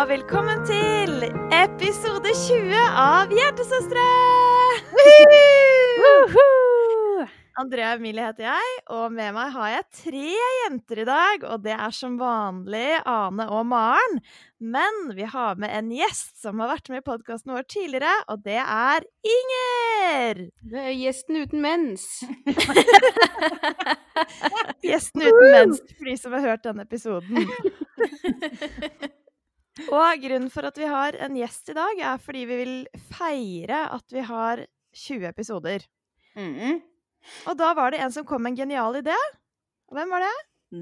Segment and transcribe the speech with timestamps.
[0.00, 4.04] og velkommen til episode 20 av Hjertesøstre!
[7.60, 10.30] Andrea Emilie heter jeg, og med meg har jeg tre
[10.62, 11.44] jenter i dag.
[11.50, 14.22] Og det er som vanlig Ane og Maren.
[14.56, 18.40] Men vi har med en gjest som har vært med i podkasten vår tidligere, og
[18.46, 19.04] det er
[19.36, 20.46] Inger!
[20.64, 22.08] Det er gjesten uten mens.
[24.86, 27.36] Gjesten uten mens, for de som har hørt denne episoden.
[29.86, 32.74] Og grunnen for at vi har en gjest i dag, er fordi vi vil
[33.14, 34.64] feire at vi har
[34.96, 35.86] 20 episoder.
[36.34, 36.80] Mm.
[37.50, 39.16] Og da var det en som kom med en genial idé.
[39.94, 40.36] Hvem var det?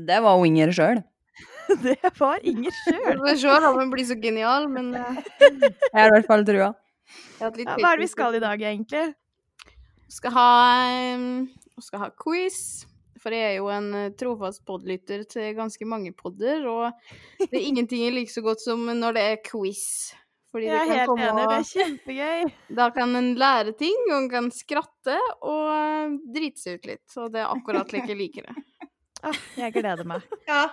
[0.08, 1.00] Det var Inger sjøl.
[1.84, 3.14] Det var Inger sjøl.
[3.14, 6.44] Vi får se om hun blir så genial, men eh, Jeg har i hvert fall
[6.48, 6.72] trua.
[7.38, 9.04] Ja, hva er det vi skal i dag, egentlig?
[10.08, 10.50] Vi skal ha,
[11.14, 11.46] um,
[11.76, 12.87] vi skal ha quiz.
[13.22, 17.66] For jeg er jo en eh, trofast podlytter til ganske mange podder, og det er
[17.66, 19.84] ingenting jeg liker så godt som når det er quiz.
[20.48, 22.52] Fordi Jeg er helt komme enig, det er kjempegøy.
[22.78, 27.18] Da kan en lære ting, og en kan skratte og eh, drite seg ut litt.
[27.20, 28.64] Og det er akkurat slik jeg liker det.
[29.26, 30.24] Ah, jeg gleder meg.
[30.46, 30.68] Jeg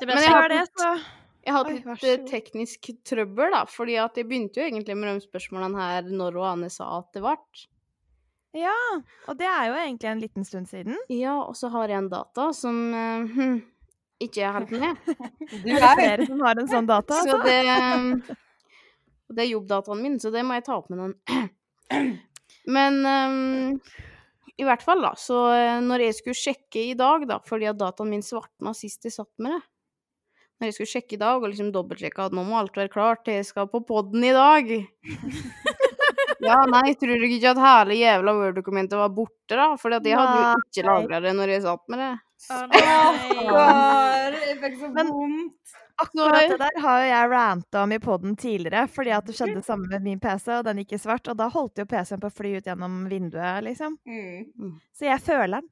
[0.00, 0.90] jeg har har det, så
[1.46, 3.64] Jeg har hatt litt eh, teknisk trøbbel, da.
[3.70, 7.22] fordi at jeg begynte jo egentlig med de spørsmålene her når Anne sa at det
[7.22, 7.36] ble.
[8.56, 8.76] Ja.
[9.28, 10.96] Og det er jo egentlig en liten stund siden.
[11.12, 13.58] Ja, og så har jeg en data som eh, hm,
[14.24, 15.12] ikke er helt med.
[15.66, 17.44] Du er flere som har en sånn data, Så altså.
[17.44, 18.34] det eh,
[19.26, 21.16] Det er jobbdataen min, så det må jeg ta opp med noen.
[22.76, 23.80] Men um,
[24.56, 25.38] i hvert fall, da, så
[25.84, 29.30] når jeg skulle sjekke i dag, da, fordi at dataen min svartna sist jeg satt
[29.42, 29.60] med det
[30.56, 33.30] Når jeg skulle sjekke i dag og liksom dobbeltsjekke at nå må alt være klart,
[33.30, 34.72] jeg skal på podden i dag
[36.44, 39.68] Ja, nei, tror du ikke at hele jævla Word-dokumentet var borte, da?
[39.80, 40.92] For jeg hadde jo ikke Nei.
[40.92, 42.12] lagra det når jeg satt med det.
[44.46, 45.76] Jeg fikk så Men- vondt.
[45.98, 49.54] Akkurat det der har jo jeg ranta om i poden tidligere, fordi at det skjedde
[49.54, 51.26] det samme med min PC, og den gikk i svart.
[51.32, 53.96] Og da holdt jo PC-en på å fly ut gjennom vinduet, liksom.
[54.06, 54.74] Mm.
[54.92, 55.70] Så jeg føler den.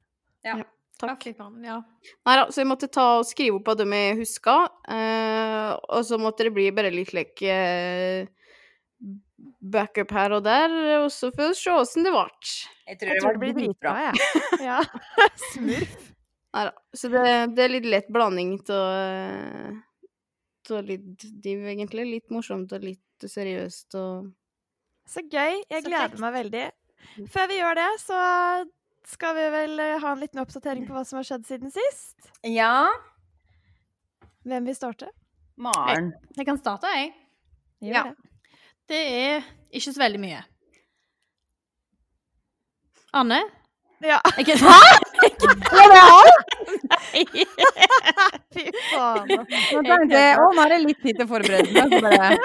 [0.97, 1.25] Takk.
[1.61, 1.81] Ja.
[2.25, 4.55] Nei da, så jeg måtte ta og skrive opp av dem jeg huska,
[4.87, 8.25] eh, og så måtte det bli bare litt like eh,
[9.59, 10.69] backup her og der,
[11.03, 12.29] og så får vi se åssen det ble.
[12.87, 13.91] Jeg tror Jeg det tror var det blir dritbra.
[14.05, 14.15] jeg.
[14.69, 14.79] Ja.
[15.51, 15.93] Smurf.
[16.55, 16.73] Nei da.
[16.95, 17.23] Så det,
[17.57, 22.05] det er litt lett blanding av litt div, egentlig.
[22.09, 24.31] Litt morsomt og litt seriøst og
[25.07, 25.59] Så gøy.
[25.69, 26.19] Jeg Så gleder kjekt.
[26.23, 26.63] meg veldig.
[27.29, 28.17] Før vi gjør det, så
[29.05, 32.17] skal vi vel eh, ha en liten oppdatering på hva som har skjedd siden sist.
[32.49, 32.87] Ja.
[34.45, 35.11] Hvem vil starte?
[35.61, 36.09] Maren.
[36.35, 37.11] Jeg kan starte, jeg.
[37.85, 38.03] Gjør Ja.
[38.09, 38.15] det.
[38.89, 40.41] Det er ikke så veldig mye.
[43.15, 43.39] Anne?
[44.03, 44.19] Ja.
[44.37, 44.59] Jeg
[46.01, 46.39] alt?
[48.55, 49.31] Fy faen.
[49.31, 51.95] Nå tenkte jeg å, nå er det litt tid til å forberede meg.
[52.03, 52.37] bare-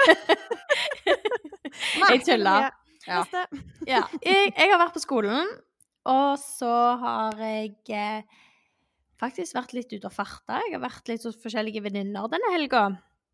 [2.11, 2.69] Jeg tuller.
[3.07, 3.19] Ja.
[3.89, 4.01] Ja.
[4.21, 5.47] Jeg, jeg har vært på skolen,
[6.07, 6.71] og så
[7.01, 8.21] har jeg eh,
[9.21, 10.59] faktisk vært litt ute og farta.
[10.67, 12.83] Jeg har vært litt hos forskjellige venninner denne helga.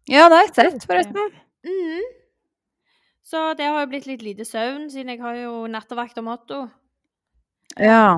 [0.09, 1.35] Ja, det har jeg sett, forresten.
[1.67, 2.01] Mhm.
[3.27, 6.59] Så det har jo blitt litt lite søvn, siden jeg har jo nattevakt og motto.
[7.75, 8.15] Ja.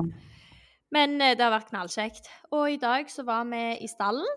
[0.94, 2.30] Men eh, det har vært knallkjekt.
[2.54, 4.28] Og i dag så var vi i stallen.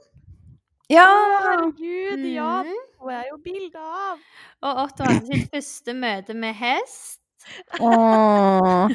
[0.92, 1.06] Ja.
[1.46, 2.64] Herregud, ja.
[2.66, 4.26] Hun Det er jo bilde av.
[4.66, 7.22] Og Otto hadde sitt første møte med hest.
[7.84, 8.90] Åh.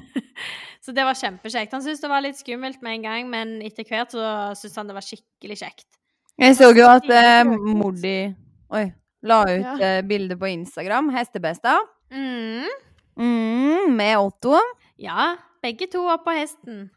[0.83, 1.75] Så det var kjempekjekt.
[1.77, 4.29] Han syntes det var litt skummelt med en gang, men etter hvert så
[4.59, 5.87] syntes han det var skikkelig kjekt.
[6.39, 8.17] Jeg så jo at eh, mor di
[8.75, 8.89] Oi.
[9.23, 9.79] La ut Ja.
[9.99, 11.09] eh, bilde på Instagram.
[11.11, 11.79] Hestebesta.
[12.11, 12.69] Mm.
[13.19, 14.59] Mm, med Otto.
[14.99, 16.91] Ja, begge to opp på hesten.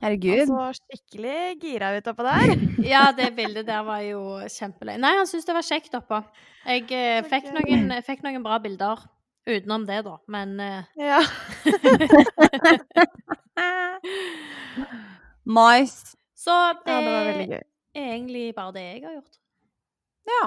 [0.00, 0.48] Herregud.
[0.48, 2.56] Så skikkelig gira ut oppå der.
[2.92, 4.96] Ja, det bildet der var jo kjempeløy.
[4.98, 6.22] Nei, han syntes det var kjekt oppå.
[6.66, 8.96] Jeg eh, fikk, noen, fikk noen bra bilder.
[9.46, 10.16] Utenom det, da.
[10.28, 11.20] Men eh, Ja.
[15.44, 16.16] Nice.
[16.34, 16.54] Så
[16.86, 17.62] det, ja, det er
[17.94, 19.38] egentlig bare det jeg har gjort.
[20.30, 20.42] Ja.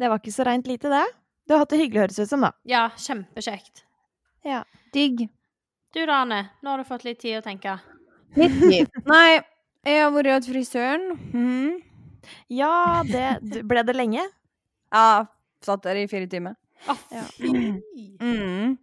[0.00, 1.04] Det var ikke så reint lite, det.
[1.46, 2.52] Du har hatt det hyggelig, høres det ut som, da.
[2.68, 3.82] Ja, kjempekjekt.
[4.94, 5.26] Digg.
[5.92, 6.38] Du da, Anne?
[6.64, 7.76] Nå har du fått litt tid å tenke.
[8.38, 8.88] Litt tid.
[9.10, 9.40] Nei,
[9.84, 11.16] jeg har vært hos frisøren.
[11.34, 11.80] Mm.
[12.52, 14.22] Ja, det Ble det lenge?
[14.94, 15.26] Ja,
[15.64, 16.56] satt der i fire timer.
[16.88, 17.24] Å, Ja.
[17.36, 17.50] fy.
[18.20, 18.78] Mhm.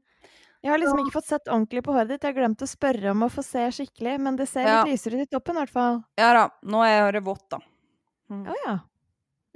[0.64, 2.24] Jeg har liksom ikke fått sett ordentlig på håret ditt.
[2.25, 4.84] Jeg har glemt å spørre om å få se skikkelig, men det ser Ja.
[4.84, 6.04] litt lysere ut i toppen, i hvert fall.
[6.18, 7.60] Ja da, nå er håret vått, da.
[8.31, 8.80] Å ja.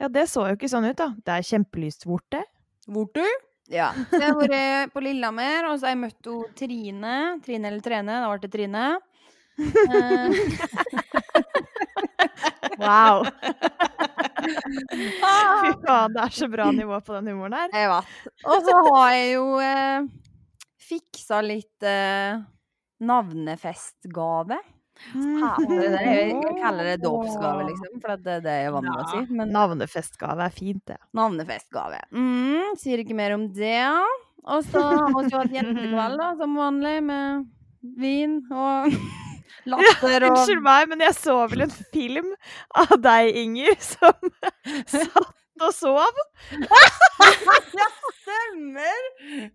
[0.01, 1.11] Ja, det så jo ikke sånn ut, da.
[1.21, 2.41] Det er kjempelyst borte.
[2.89, 3.25] Borte?
[3.71, 3.91] Ja.
[4.09, 7.15] Så jeg har vært på Lillehammer, og så har jeg møtt hun Trine.
[7.45, 8.85] Trine eller Trene, da ble det Trine.
[9.61, 10.29] Eh,
[12.81, 13.25] Wow.
[14.41, 17.69] Fy faen, det er så bra nivå på den humoren her.
[17.75, 18.05] Jeg vet.
[18.49, 20.07] Og så har jeg jo eh,
[20.81, 22.41] fiksa litt eh,
[23.05, 24.57] navnefestgave.
[25.11, 26.01] Hater det.
[26.05, 29.21] Jeg, kaller det dåpsgave, liksom, for det er det jeg er vant med å si.
[29.39, 30.97] Men Navnefestgave er fint, det.
[31.17, 32.03] navnefestgave.
[32.15, 33.79] Mm, sier ikke mer om det.
[34.41, 37.43] Og så har vi jo hatt jentekveld, da, som vanlig, med
[38.01, 38.93] vin og
[39.71, 42.31] latter og Unnskyld meg, men jeg så vel en film
[42.81, 44.33] av deg, Inger, som
[44.95, 46.21] satt og sov.
[46.57, 47.87] Ja,
[48.21, 49.01] stemmer!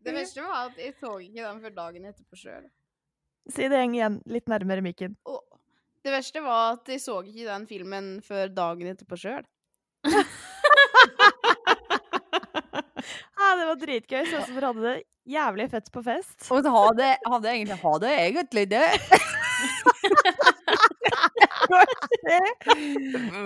[0.04, 2.66] Det verste var at jeg så ikke den før dagen etterpå sjøl.
[3.52, 5.14] Si det igjen, litt nærmere mikken.
[6.06, 9.42] Det verste var at jeg så ikke den filmen før dagen etterpå sjøl.
[10.06, 10.22] Ja,
[13.58, 14.24] det var dritgøy.
[14.30, 16.36] Sånn som dere hadde det jævlig fett på fest.
[16.50, 18.86] Og så hadde, hadde egentlig ha jeg egentlig det?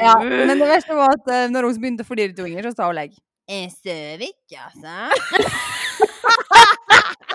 [0.05, 2.73] ja, men det verste var at uh, når hun begynte å flire til unger, så
[2.76, 3.12] sa hun legg.
[3.50, 4.94] Jeg sover ikke, altså.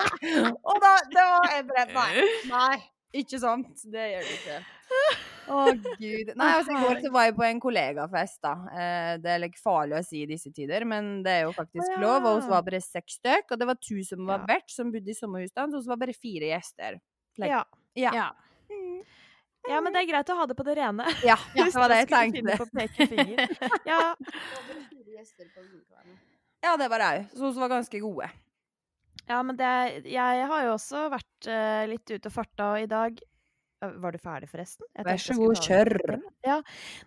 [0.68, 2.28] Og da det var jeg bare Nei.
[2.52, 2.76] Nei.
[3.16, 3.84] Ikke sant?
[3.88, 4.58] Det gjør du ikke.
[5.46, 5.60] Å,
[6.00, 6.30] gud.
[6.34, 8.54] Nei, altså, I går så var jeg på en kollegafest, da.
[8.74, 11.86] Eh, det er litt farlig å si i disse tider, men det er jo faktisk
[11.86, 12.00] ja.
[12.02, 12.26] lov.
[12.26, 14.48] Og vi var bare seks stykk, og det var to som var Ja.
[14.56, 16.98] vert, som bodde i sommerhusstand, så vi var bare fire gjester.
[17.38, 17.62] Like, Ja.
[17.96, 18.12] Ja.
[18.12, 18.26] Ja.
[19.70, 21.06] ja, men det er greit å ha det på det rene.
[21.30, 22.58] Ja, det var det jeg tenkte.
[23.86, 24.00] Ja,
[26.66, 27.30] Ja, det var det òg.
[27.38, 28.28] Så vi var ganske gode.
[29.30, 29.70] Ja men det,
[30.10, 33.18] jeg har jo også vært uh, litt ute og farta, og i dag
[33.86, 34.86] Var du ferdig, forresten?
[35.04, 35.90] Vær så god, kjør.
[36.46, 36.56] Ja.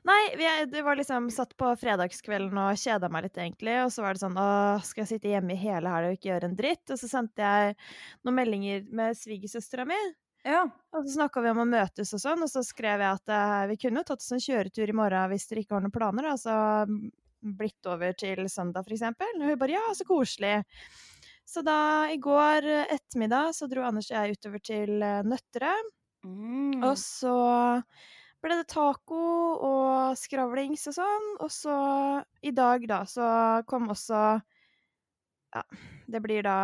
[0.06, 3.74] Nei, vi, det var liksom satt på fredagskvelden og kjeda meg litt, egentlig.
[3.82, 4.50] Og så var det sånn Å,
[4.86, 6.86] skal jeg sitte hjemme i hele helga og ikke gjøre en dritt?
[6.94, 7.74] Og så sendte jeg
[8.22, 9.98] noen meldinger med svigersøstera mi.
[10.46, 10.62] Ja.
[10.94, 13.66] Og så snakka vi om å møtes og sånn, og så skrev jeg at uh,
[13.72, 16.30] vi kunne tatt oss en kjøretur i morgen hvis dere ikke har noen planer.
[16.36, 16.54] Altså
[17.40, 19.32] blitt over til søndag, for eksempel.
[19.40, 20.60] Og hun bare ja, så koselig.
[21.50, 25.88] Så da, i går eh, ettermiddag, så dro Anders og jeg utover til eh, Nøtterøy.
[26.28, 26.84] Mm.
[26.86, 27.34] Og så
[28.44, 29.22] ble det taco
[29.66, 31.28] og skravlings og sånn.
[31.42, 31.78] Og så
[32.46, 33.30] i dag, da, så
[33.70, 34.22] kom også
[35.56, 35.64] Ja,
[36.06, 36.58] det blir da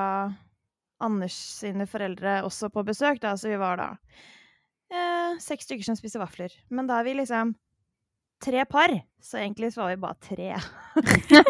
[1.01, 3.87] Anders sine foreldre også på besøk, da, så vi var da
[4.93, 6.53] eh, seks stykker som spiser vafler.
[6.69, 7.55] Men da er vi liksom
[8.45, 8.93] tre par,
[9.23, 10.51] så egentlig så var vi bare tre.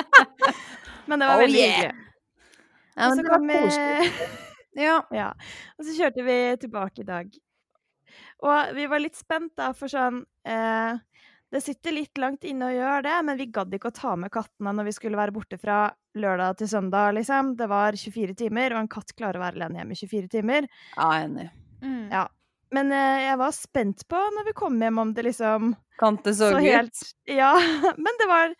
[1.10, 1.74] Men det var Oh, veldig yeah.
[1.74, 2.09] hyggelig.
[2.96, 4.12] Ja, men så det var koselig.
[4.78, 5.00] Ja.
[5.10, 5.32] ja.
[5.78, 7.30] Og så kjørte vi tilbake i dag.
[8.46, 11.00] Og vi var litt spent, da, for sånn eh,
[11.50, 14.30] Det sitter litt langt inne å gjøre det, men vi gadd ikke å ta med
[14.30, 17.56] kattene når vi skulle være borte fra lørdag til søndag, liksom.
[17.58, 20.70] Det var 24 timer, og en katt klarer å være alene hjemme i 24 timer.
[20.94, 21.50] ja, enig.
[21.82, 22.04] Mm.
[22.12, 22.28] Ja.
[22.70, 26.52] Men eh, jeg var spent på når vi kom hjem, om det liksom Kante så,
[26.52, 26.64] så ut.
[26.64, 27.56] helt Ja,
[28.04, 28.54] men det var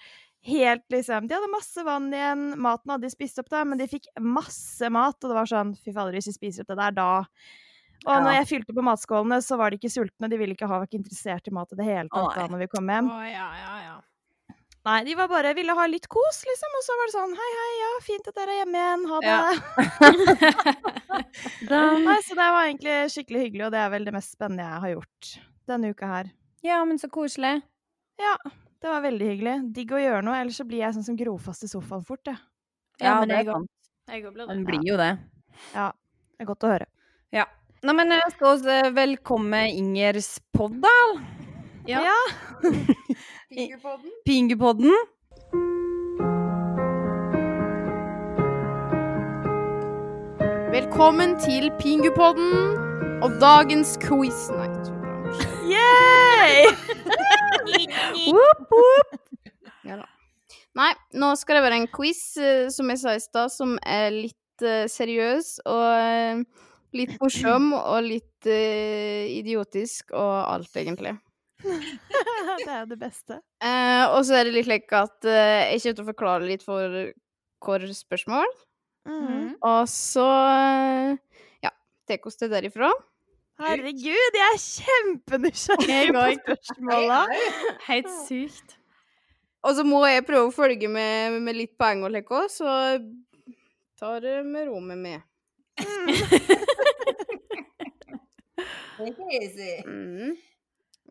[0.47, 3.87] helt liksom De hadde masse vann igjen, maten hadde de spist opp da, men de
[3.91, 6.95] fikk masse mat, og det var sånn Fy fader, hvis de spiser opp det der,
[6.97, 7.09] da
[8.07, 8.21] Og Ja.
[8.25, 10.87] når jeg fylte på matskålene, så var de ikke sultne, de ville ikke ha, var
[10.89, 13.11] ikke interessert i mat i det hele tatt da når vi kom hjem.
[13.13, 13.97] Å, ja, ja, ja.
[14.89, 17.51] Nei, de var bare ville ha litt kos, liksom, og så var det sånn Hei,
[17.59, 19.29] hei, ja, fint at dere er hjemme igjen, ha det.
[19.29, 20.81] Ja.
[22.09, 24.83] Nei, så det var egentlig skikkelig hyggelig, og det er vel det mest spennende jeg
[24.87, 25.31] har gjort
[25.71, 26.31] denne uka her.
[26.65, 27.61] ja, men så koselig.
[28.21, 28.35] Ja,
[28.81, 29.55] det var veldig hyggelig.
[29.77, 32.39] Digg å gjøre noe, ellers så blir jeg sånn som grofast i sofaen fort, jeg.
[33.01, 33.67] Ja, men det er godt.
[33.67, 33.71] sant.
[34.11, 34.67] Jeg blir Den det.
[34.71, 35.11] blir jo det.
[35.75, 35.91] Ja,
[36.37, 36.87] det er godt å høre.
[37.33, 37.45] Ja.
[37.83, 40.97] Nei, men jeg skal også eh, velkomme Ingers podd, da.
[41.89, 42.03] Ja.
[42.05, 42.19] Ja.
[44.29, 44.93] Pingupodden.
[50.73, 52.53] Velkommen til Pingupodden
[53.23, 54.49] og dagens quiz.
[54.57, 54.69] Nei,
[55.71, 56.67] Yay!
[58.31, 59.21] Whoop, whoop.
[59.87, 60.09] Ja da.
[60.79, 64.13] Nei, nå skal det være en quiz, eh, som jeg sa i stad, som er
[64.15, 71.17] litt uh, seriøs og uh, litt morsom og litt uh, idiotisk og alt, egentlig.
[71.65, 73.41] det er det beste.
[74.15, 76.95] Og så er det litt slik at jeg kommer til å forklare litt for
[77.61, 78.49] hvor spørsmål.
[79.05, 79.59] Mm.
[79.69, 80.25] Og så
[81.61, 81.73] ja,
[82.09, 82.89] tar vi det derifra.
[83.61, 87.19] Herregud, jeg er kjempenysgjerrig på spørsmåla.
[87.87, 88.77] Helt sykt.
[89.61, 92.71] Og så må jeg prøve å følge med, med litt poeng og leke så
[94.01, 95.21] tar det med ro med meg.
[99.85, 100.37] Mm.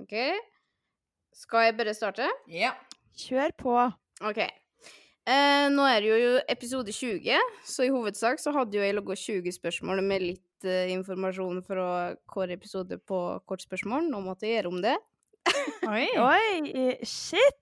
[0.01, 0.15] OK.
[1.39, 2.25] Skal jeg bare starte?
[2.49, 2.73] Ja.
[3.17, 3.75] Kjør på.
[4.25, 4.41] OK.
[5.29, 7.21] Eh, nå er det jo episode 20,
[7.67, 11.87] så i hovedsak så hadde jo jeg logga 20 spørsmål med litt eh, informasjon fra
[12.33, 14.09] hver episode på kortspørsmål.
[14.11, 14.97] Nå måtte jeg gjøre om det.
[15.87, 16.05] Oi.
[16.29, 17.61] Oi, shit!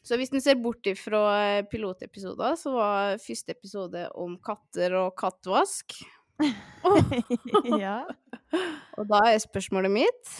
[0.00, 5.12] Så hvis en ser bort fra eh, pilotepisoder, så var første episode om katter og
[5.20, 5.98] kattvask.
[7.84, 8.02] ja.
[8.98, 10.30] Og da er spørsmålet mitt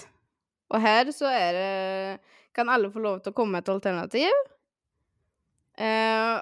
[0.73, 4.41] Og her så er det Kan alle få lov til å komme med et alternativ?
[5.77, 6.41] Uh,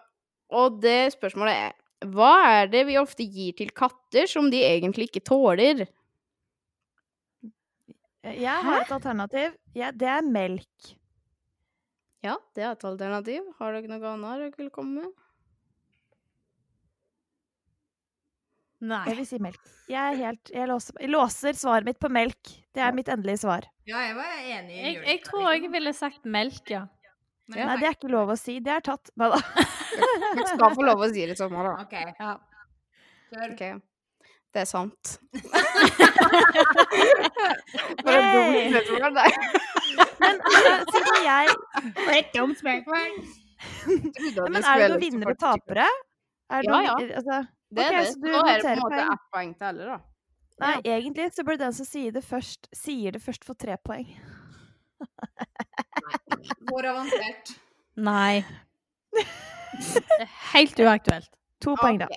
[0.48, 1.74] og det spørsmålet er
[2.06, 5.86] Hva er det vi ofte gir til katter som de egentlig ikke tåler?
[8.22, 9.54] Jeg har et alternativ.
[9.74, 10.92] Ja, det er melk.
[12.22, 13.46] Ja, det er et alternativ.
[13.58, 15.16] Har dere noe annet dere vil komme med?
[18.88, 19.02] Nei.
[19.10, 19.62] Jeg vil si melk.
[19.90, 22.52] Jeg, er helt, jeg, låser, jeg låser svaret mitt på melk.
[22.74, 23.66] Det er mitt endelige svar.
[23.88, 26.84] Ja, jeg var enig i Jeg, jeg tror jeg ville sagt melk, ja.
[27.48, 28.58] Nei, det er ikke lov å si.
[28.62, 29.10] Det er tatt.
[29.18, 29.40] Nei da.
[29.98, 31.72] Dere skal få lov å si det samme, da.
[31.82, 31.94] OK.
[32.20, 32.32] ja.
[33.52, 33.72] Okay.
[34.54, 35.18] Det er sant.
[38.02, 38.70] For et dumt Hey.
[38.72, 39.28] spørsmål, det.
[40.20, 41.46] Men altså, siden jeg
[42.18, 43.10] Et dumt spørsmål.
[44.48, 45.88] Men er det noen vinnere og tapere?
[46.48, 46.94] Er det Ja, noen- ja.
[47.20, 47.36] Altså,
[47.70, 48.06] Det er okay, det.
[48.08, 49.98] så du Nå er det på en måte ett poeng til alle, da.
[50.60, 54.08] nei, egentlig så burde den som sier det først, sier det først, få tre poeng.
[56.70, 57.52] Hvor avansert?
[57.96, 58.44] Nei.
[59.78, 61.30] Det er helt uaktuelt.
[61.64, 62.08] To poeng, da.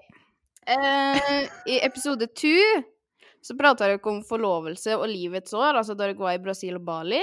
[0.70, 2.58] Eh, I episode to
[3.42, 6.86] så prata dere om forlovelse og livets år, altså da dere var i Brasil og
[6.86, 7.22] Bali.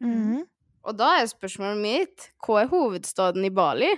[0.00, 0.44] Mhm.
[0.80, 3.90] Og da er spørsmålet mitt hva er hovedstaden i Bali?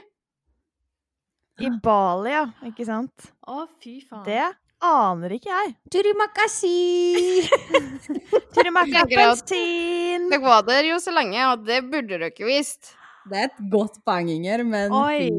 [1.63, 2.47] I Bali, ja.
[2.67, 3.29] Ikke sant?
[3.47, 4.25] Å, fy faen.
[4.27, 4.49] Det
[4.83, 5.75] aner ikke jeg.
[5.95, 6.73] Turimakasi!
[8.57, 10.27] Turimakapelsin!
[10.33, 12.97] Dere var der jo så lenge, og det burde dere ikke visst.
[13.31, 15.31] Det er et godt poeng, Inger, men Oi.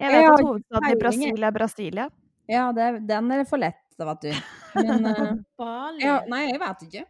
[0.00, 2.08] Jeg vet at hovedstaden i Brasil er Brasilia.
[2.50, 4.30] Ja, det, den er for lett, vet du.
[4.80, 6.04] Men eh, Bali.
[6.04, 7.04] ja, Nei, jeg vet ikke.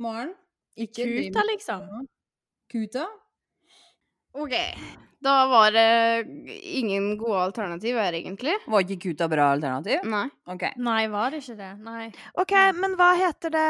[0.00, 0.32] Maren?
[0.80, 1.86] Ikke Kuta, liksom.
[2.72, 3.06] Kuta?
[4.40, 4.56] OK.
[5.20, 6.26] Da var det
[6.64, 8.54] ingen gode alternativ her, egentlig.
[8.66, 10.00] Var ikke Kuta bra alternativ?
[10.08, 10.26] Nei.
[10.48, 10.64] OK.
[10.80, 11.70] Nei, var det ikke det?
[11.84, 12.06] Nei.
[12.40, 13.68] OK, men hva heter det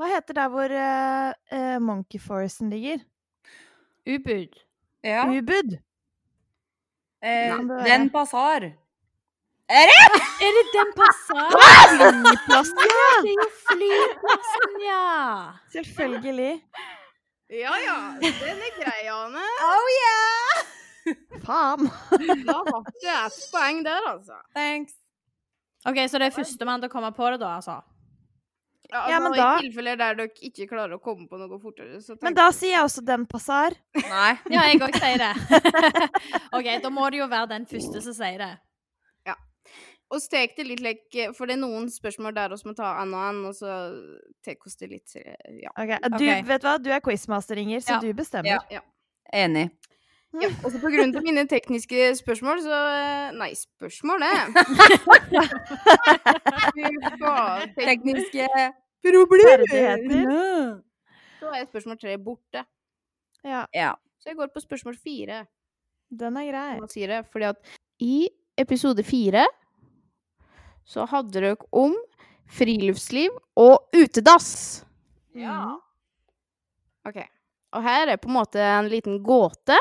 [0.00, 3.02] Hva heter der hvor uh, uh, Monkey Foresten ligger?
[4.08, 4.54] Ubud.
[5.04, 5.26] Ja.
[5.28, 5.74] Ubud.
[7.20, 8.64] Eh, den Pasar.
[9.68, 10.40] Er passar.
[10.40, 11.52] Er det den Pasar?
[11.92, 13.10] Flyplassen, ja!
[13.20, 15.04] Det er jo flyplassen, ja!
[15.76, 16.64] Selvfølgelig.
[17.50, 19.46] Ja ja, den er grei, Ane.
[19.68, 20.64] Oh yeah!
[21.44, 21.90] Faen.
[22.46, 24.40] Da har du ett poeng der, altså.
[24.56, 24.92] Thanks.
[25.84, 27.82] OK, så det er førstemann til å komme på det, da, altså?
[28.92, 31.58] Ja, Ja, altså, men I da- tilfeller der dere ikke klarer å komme på noe
[31.62, 33.76] fortere, så Men da sier jeg også den passar.
[33.94, 34.32] Nei.
[34.50, 35.32] Ja, jeg òg sier det.
[36.56, 38.50] OK, da må det jo være den første som sier det.
[39.26, 39.36] Ja.
[40.10, 41.04] Og stek det litt lek,
[41.38, 43.76] for det er noen spørsmål der vi må ta en og en, og så
[44.42, 45.70] tek oss det litt Ja.
[45.78, 45.98] Okay.
[46.18, 46.44] Du, Ok.
[46.48, 46.78] vet hva?
[46.82, 48.00] Du er quizmaster, Inger, så Ja.
[48.00, 48.58] du bestemmer.
[48.70, 48.80] Ja.
[49.32, 49.70] Enig.
[50.32, 50.48] Ja.
[50.64, 54.36] Og så på grunn av mine tekniske spørsmål, så eh, Nei, spørsmål, det.
[57.80, 58.46] Tekniske
[59.02, 60.78] problemer!
[61.40, 62.64] Så er spørsmål tre borte.
[63.44, 63.94] Ja, Ja.
[64.20, 65.46] Så jeg går på spørsmål fire.
[66.10, 66.80] den er grei.
[66.80, 67.20] Man sier det?
[67.32, 67.56] Fordi at
[68.04, 69.46] i episode fire
[70.84, 71.94] så hadde dere om
[72.50, 74.84] friluftsliv og utedass.
[75.34, 75.78] Ja.
[77.08, 77.16] OK.
[77.72, 79.78] Og her er på en måte en liten gåte.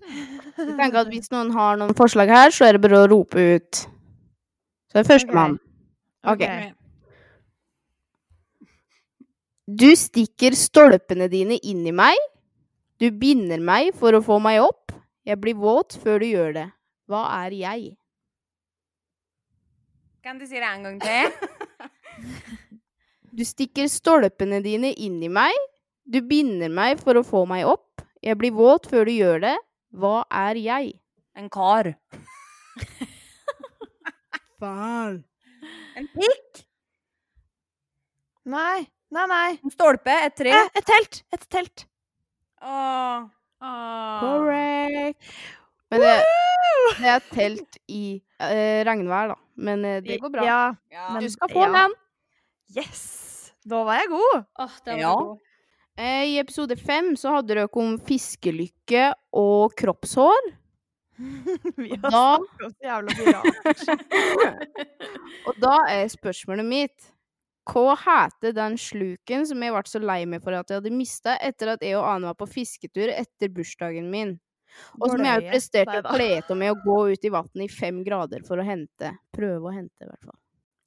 [0.00, 3.40] Jeg tenker at hvis noen har noen forslag her, så er det bare å rope
[3.56, 3.82] ut.
[4.90, 5.58] Så det er førstemann.
[6.30, 6.44] OK.
[9.70, 12.18] Du stikker stolpene dine inn i meg.
[13.00, 14.92] Du binder meg for å få meg opp.
[15.24, 16.66] Jeg blir våt før du gjør det.
[17.10, 17.86] Hva er jeg?
[20.24, 21.30] Kan du si det en gang til?
[23.30, 25.54] Du stikker stolpene dine inn i meg.
[26.02, 28.02] Du binder meg for å få meg opp.
[28.26, 29.52] Jeg blir våt før du gjør det.
[29.90, 30.92] Hva er jeg?
[31.36, 31.92] En kar.
[34.60, 35.20] Faen.
[35.98, 36.62] En pikk.
[38.50, 39.48] Nei, nei, nei.
[39.64, 40.14] En stolpe.
[40.26, 40.52] Et tre.
[40.56, 41.20] Eh, et telt!
[41.34, 41.84] Et telt.
[42.62, 43.26] Åh.
[43.60, 44.20] Åh.
[44.22, 45.30] Correct.
[45.90, 46.12] Men det,
[47.00, 48.02] det er telt i
[48.40, 49.38] eh, regnvær, da.
[49.60, 50.44] Men eh, det går bra.
[50.46, 50.60] Ja.
[50.94, 51.08] Ja.
[51.14, 51.72] Men- Du skal få ja.
[51.76, 51.96] den.
[52.78, 53.02] Yes!
[53.68, 54.44] Da var jeg god.
[54.64, 55.14] Åh, det var Ja.
[55.18, 55.38] god.
[55.98, 60.50] Eh, I episode fem så hadde dere om fiskelykke og kroppshår.
[61.76, 63.40] Vi har da- snakket om så jævla mye.
[65.50, 67.10] Og da er spørsmålet mitt
[67.70, 71.34] Hva heter den sluken som jeg ble så lei meg for at jeg hadde mista
[71.44, 74.32] etter at jeg og Ane var på fisketur etter bursdagen min?
[74.96, 75.50] Og som jeg Bløye.
[75.52, 79.12] presterte å kle meg å gå ut i vannet i fem grader for å hente.
[79.34, 80.38] Prøve å hente, i hvert fall.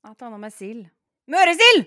[0.07, 0.85] Jeg tar noe med sild.
[1.31, 1.85] Møresild!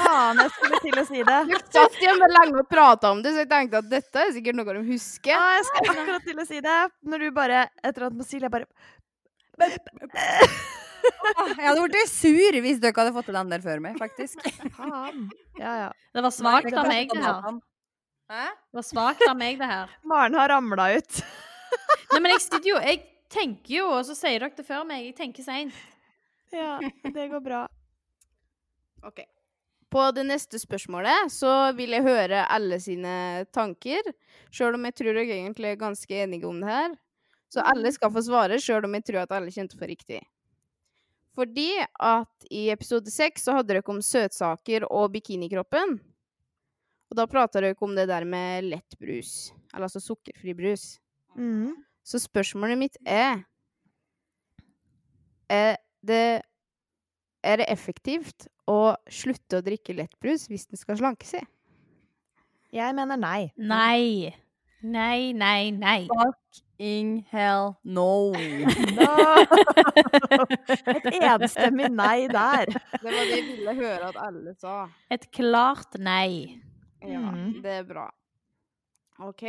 [0.00, 1.36] Faen, jeg skulle til å si det.
[1.46, 4.58] Du satt hjemme lenge og prata om det, så jeg tenkte at dette er sikkert
[4.58, 5.30] noe de husker.
[5.30, 6.78] Ja, jeg skal akkurat til å si det.
[7.06, 8.66] Når du bare Et eller annet med sild, jeg bare
[11.54, 14.42] Jeg hadde blitt sur hvis dere hadde fått til den der før meg, faktisk.
[14.80, 15.28] Faen.
[15.60, 15.88] Ja, ja.
[16.16, 17.62] Det var svakt av meg, det her.
[18.34, 18.44] Hæ?
[18.50, 19.94] Det var svakt av meg, det her.
[20.10, 21.22] Maren har ramla ut.
[22.14, 23.00] Nei, men jeg sitter jo Jeg
[23.34, 25.06] tenker jo, og så sier dere det før meg.
[25.12, 25.74] Jeg tenker seint.
[26.54, 26.78] Ja,
[27.14, 27.64] det går bra.
[29.04, 29.22] Ok.
[29.94, 34.02] På det neste spørsmålet så vil jeg høre alle sine tanker,
[34.50, 36.96] sjøl om jeg tror dere egentlig er ganske enige om det her.
[37.52, 40.18] Så alle skal få svare, sjøl om jeg tror at alle kjente for riktig.
[41.34, 45.96] Fordi at i episode seks så hadde dere om søtsaker og bikinikroppen.
[47.10, 50.96] Og da prata dere om det der med lettbrus, eller altså sukkerfri brus.
[51.38, 51.74] Mm.
[52.06, 53.44] Så spørsmålet mitt er
[55.50, 56.42] Er det,
[57.44, 61.44] er det effektivt å slutte å drikke lettbrus hvis den skal slanke seg?
[62.74, 63.52] Jeg mener nei.
[63.56, 64.32] Nei.
[64.84, 66.08] Nei, nei, nei.
[66.10, 68.32] Fucking hell no.
[68.98, 69.14] No.
[70.90, 72.66] Et enstemmig nei der.
[72.74, 74.74] Det var det jeg ville høre at alle sa.
[75.14, 76.60] Et klart nei.
[77.04, 77.60] Ja, Mm.
[77.62, 78.06] det er bra.
[79.20, 79.42] OK.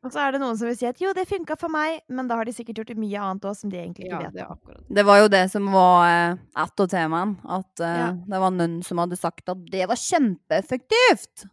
[0.00, 2.28] Og så er det noen som vil si at jo, det funka for meg, men
[2.30, 4.46] da har de sikkert gjort mye annet òg som de egentlig ikke Ja, vet det
[4.48, 4.84] om.
[4.96, 7.36] Det var jo det som var eh, ett av temaene.
[7.44, 8.06] At uh, Ja.
[8.32, 11.44] det var noen som hadde sagt at det var kjempeeffektivt.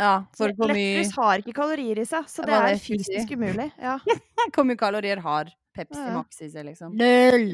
[0.00, 3.36] Ja, for hvor mye, Lettbrus har ikke kalorier i seg, så Det det er fysisk
[3.36, 3.68] umulig.
[3.76, 3.98] Ja.
[4.56, 6.16] hvor mye kalorier har Pepsi Ja, ja.
[6.16, 6.96] Max i seg, liksom?
[6.96, 7.52] Null.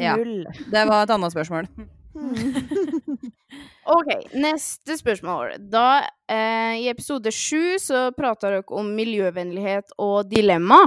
[0.00, 0.16] Ja.
[0.16, 0.46] Null.
[0.72, 1.68] Det var et annet spørsmål.
[3.86, 5.56] OK, neste spørsmål.
[5.70, 10.78] Da, eh, I episode sju så prata dere om miljøvennlighet og dilemma.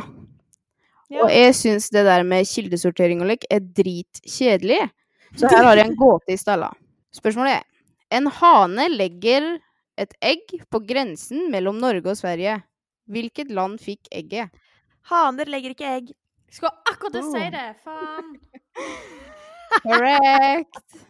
[1.10, 1.22] Ja.
[1.24, 4.82] Og jeg syns det der med kildesortering og lek er dritkjedelig.
[5.38, 6.72] Så her har jeg en gåte i stalla.
[7.16, 7.64] Spørsmålet er
[8.12, 9.58] En hane legger
[10.00, 12.62] et egg på grensen mellom Norge og Sverige.
[13.12, 14.50] Hvilket land fikk egget?
[15.12, 16.14] Haner legger ikke egg.
[16.52, 17.52] Skal akkurat det si Oh.
[17.52, 17.76] det.
[17.84, 18.40] Faen.
[19.84, 21.07] Correct!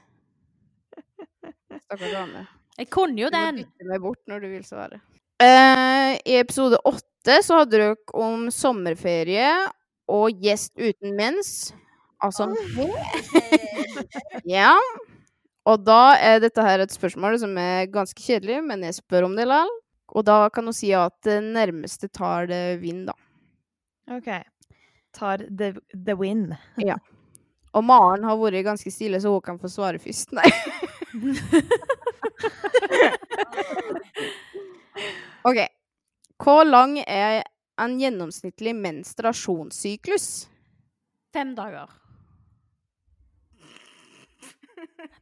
[1.67, 2.45] Stakkars dame.
[2.77, 3.61] Jeg kunne jo den.
[3.61, 3.65] Du må den.
[3.65, 5.01] bytte meg bort når du vil svare.
[5.41, 9.51] Uh, I episode åtte så hadde dere om sommerferie
[10.09, 11.51] og gjest uten mens.
[12.23, 12.49] Altså
[14.57, 14.73] Ja.
[15.67, 19.35] Og da er dette her et spørsmål som er ganske kjedelig, men jeg spør om
[19.37, 19.73] det likevel.
[20.15, 23.15] Og da kan hun si at det nærmeste tar det vind, da.
[24.15, 24.29] OK.
[25.13, 26.53] Tar the, the win.
[27.77, 30.33] Og Maren har vært ganske stille, så hun kan få svare først.
[30.33, 30.49] Nei.
[35.47, 35.59] OK.
[36.41, 37.43] Hvor lang er
[37.81, 40.47] en gjennomsnittlig menstruasjonssyklus?
[41.33, 41.87] Fem dager.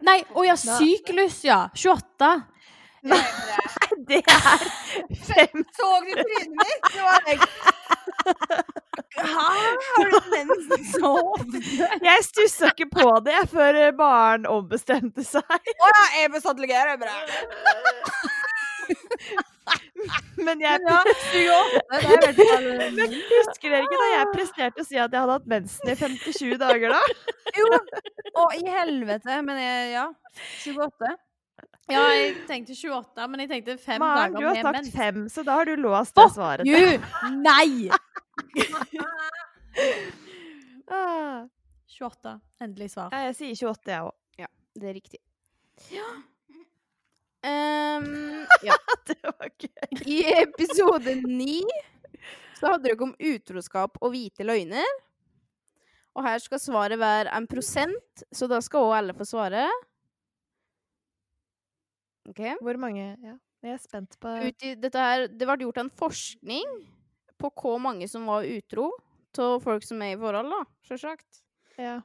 [0.05, 1.69] Nei, å ja, syklus, ja.
[1.75, 2.43] 28.
[4.09, 4.45] Det er
[5.25, 6.89] fem Så du trynet mitt?
[6.93, 7.39] Det var jeg
[9.15, 9.49] Hæ?
[9.95, 11.61] Har du mensen så ofte?
[12.03, 15.55] Jeg stussa ikke på det før barn ombestemte seg.
[15.55, 17.15] Å ja, jeg satt ligger jeg bra.
[20.45, 21.79] Men jeg Ja, 28.
[21.91, 25.23] Det i hvert fall Men husker dere ikke da jeg presterte å si at jeg
[25.23, 27.01] hadde hatt mensen i 57 dager da?
[27.55, 27.71] Jo.
[28.35, 29.39] Å, i helvete.
[29.47, 30.09] Men jeg, ja.
[30.65, 31.15] 28.
[31.87, 34.91] Ja, jeg tenkte 28, men jeg tenkte fem Maren, du har sagt mens.
[34.95, 36.65] fem, så da har du låst det svaret.
[36.65, 36.99] You!
[37.41, 37.89] Nei!
[40.85, 41.47] Ah.
[41.99, 42.39] 28.
[42.61, 43.09] Endelig svar.
[43.11, 44.13] Ja, jeg sier 28, jeg òg.
[44.75, 45.19] Det er riktig.
[47.45, 48.73] Ehm, ja.
[49.07, 49.99] Det var gøy.
[50.09, 51.59] I episode ni
[52.57, 54.87] så hadde dere om utroskap og hvite løgner.
[56.17, 59.67] Og her skal svaret være en prosent, så da skal òg alle få svare.
[62.29, 62.41] OK?
[62.61, 66.75] Hvor mange Ja, jeg er spent på Uti, dette her, det ble gjort en forskning
[67.41, 68.89] på hvor mange som var utro
[69.41, 71.41] av folk som er i forhold, da, sjølsagt.
[71.75, 71.97] ja.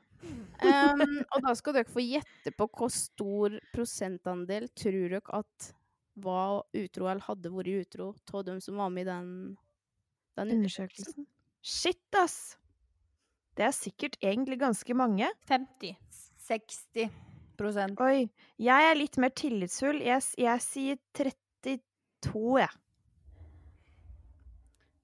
[0.67, 1.03] um,
[1.33, 5.71] og da skal dere få gjette på hvor stor prosentandel tror dere at
[6.21, 9.31] var utro eller hadde vært utro av dem som var med i den,
[10.37, 10.57] den.
[10.59, 11.29] Undersøkelsen.
[11.63, 12.57] Shit, ass!
[13.57, 15.31] Det er sikkert egentlig ganske mange.
[15.49, 15.97] 50.
[16.51, 17.30] 60
[17.61, 18.29] Oi.
[18.61, 20.01] Jeg er litt mer tillitsfull.
[20.05, 22.71] Jeg, jeg sier 32, jeg.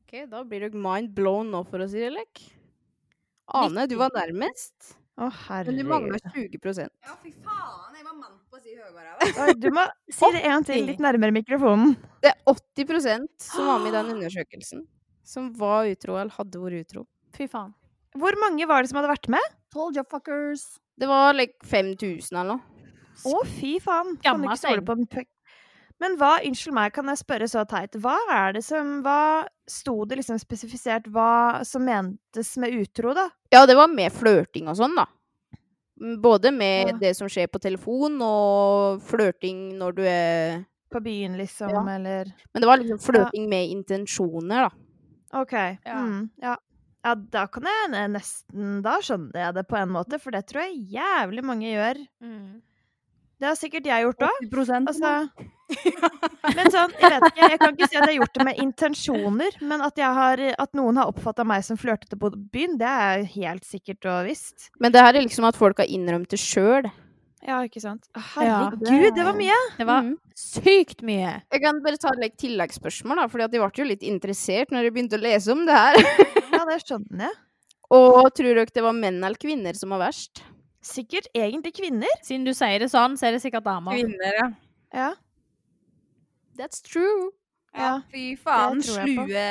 [0.06, 2.44] Ok, Da blir du mind blown nå, for å si det lek.
[3.56, 5.28] Ane, du var nærmest, Å,
[5.64, 7.94] men du mangler 20% Ja, fy faen.
[7.96, 9.54] Jeg var mann på å si høyere.
[9.62, 9.84] Du må
[10.18, 11.94] si det en til, litt nærmere mikrofonen.
[12.24, 14.82] Det er 80% som var med i den undersøkelsen,
[15.26, 17.06] som var utro eller hadde vært utro.
[17.38, 17.72] Fy faen.
[18.16, 19.54] Hvor mange var det som hadde vært med?
[19.74, 20.66] Told you fuckers.
[20.98, 22.60] Det var like 5000 eller noe.
[23.26, 24.16] Å, fy faen.
[24.22, 25.26] Kan du ikke stole på en?
[26.02, 30.04] Men hva, unnskyld meg, kan jeg spørre så teit, hva er det som Hva sto
[30.04, 33.30] det liksom spesifisert hva som mentes med utro, da?
[33.52, 35.06] Ja, det var med flørting og sånn, da.
[36.20, 36.96] Både med Ja.
[37.00, 41.80] det som skjer på telefon, og flørting når du er På byen, liksom, Ja.
[41.96, 45.40] eller Men det var liksom flørting med intensjoner, da.
[45.40, 45.52] OK.
[45.84, 45.96] Ja.
[46.04, 46.56] Mm, ja.
[47.06, 50.66] Ja, da kan jeg nesten Da skjønner jeg det på en måte, for det tror
[50.66, 52.00] jeg jævlig mange gjør.
[52.24, 52.56] Mm.
[53.36, 54.42] Det har sikkert jeg gjort òg.
[54.48, 55.12] 80% Altså
[56.56, 58.60] Men sånn, jeg vet ikke, jeg kan ikke si at jeg har gjort det med
[58.62, 62.86] intensjoner, men at, jeg har, at noen har oppfatta meg som flørtete på byen, det
[62.86, 64.68] er helt sikkert og visst.
[64.78, 66.86] Men det her er liksom at folk har innrømt det sjøl.
[67.46, 68.06] Ja, ikke sant?
[68.14, 69.58] Ja, Herregud, det var mye!
[69.78, 70.14] Det var Mhm.
[70.38, 71.34] sykt mye.
[71.52, 74.86] Jeg kan bare ta et like, tilleggsspørsmål, da, for de ble jo litt interessert når
[74.88, 75.94] jeg begynte å lese om det her.
[76.66, 77.38] Det skjønner jeg.
[77.96, 80.42] Og tror dere det var menn eller kvinner som var verst?
[80.86, 82.10] Sikkert egentlig kvinner.
[82.26, 83.94] Siden du sier det sånn, så er det sikkert damer.
[83.94, 84.48] Kvinner, ja.
[84.94, 85.10] Ja.
[86.58, 87.30] That's true.
[87.76, 89.46] Ja, Fy faen, slue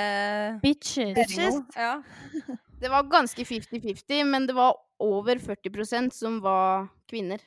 [0.63, 1.13] Bitches.
[1.15, 1.59] Bitches.
[1.77, 1.99] Ja.
[2.81, 7.39] Det var ganske 50-50, men det var over 40% som var kvinner.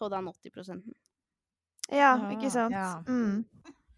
[0.00, 0.90] Av den 80%
[1.90, 2.74] ja, ikke sant.
[2.74, 3.02] ja.
[3.08, 3.44] Mm.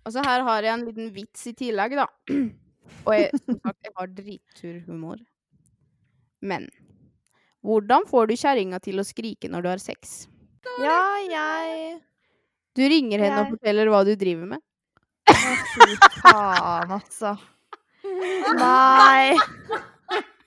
[0.02, 2.06] Og så her har jeg en liten vits i tillegg, da.
[3.06, 5.22] Og jeg, som sagt, jeg har dritturhumor.
[6.42, 6.68] Men
[7.62, 10.26] hvordan får du kjerringa til å skrike når du har sex?
[10.82, 12.00] Ja, jeg
[12.76, 14.62] Du ringer henne og forteller hva du driver med.
[15.30, 17.34] Å, fy faen, altså.
[18.58, 19.36] Nei.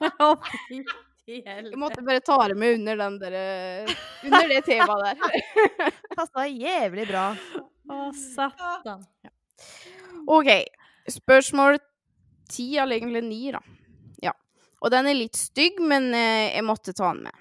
[0.03, 0.31] Å,
[0.67, 0.81] fy
[1.25, 3.93] i Jeg måtte bare ta det med under, den der, eh,
[4.27, 5.93] under det temaet der.
[6.17, 7.23] Passa jævlig bra.
[7.89, 9.01] Å, satan.
[10.29, 10.51] OK.
[11.09, 11.79] Spørsmål
[12.49, 13.61] ti, eller egentlig ni, da.
[14.23, 14.33] Ja.
[14.81, 17.35] Og den er litt stygg, men eh, jeg måtte ta den med.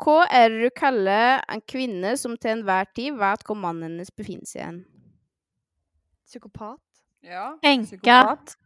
[0.00, 4.08] Hva er det du kaller en kvinne som til enhver tid vet hvor mannen hennes
[4.16, 4.78] befinner seg hen?
[6.24, 6.80] Psykopat.
[7.26, 7.50] ja.
[7.60, 7.98] Enke.
[7.98, 8.56] Psykopat.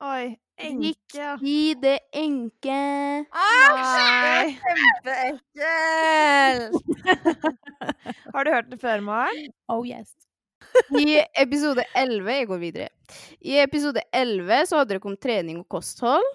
[0.00, 0.38] Oi.
[0.60, 1.38] Enke.
[1.40, 4.58] I det enke Nei.
[4.60, 6.76] Kjempeekkelt!
[8.34, 9.52] Har du hørt det før, Maren?
[9.72, 10.12] Oh yes.
[11.00, 12.88] I episode 11 Jeg går videre.
[13.40, 16.26] I episode 11 så hadde dere om trening og kosthold.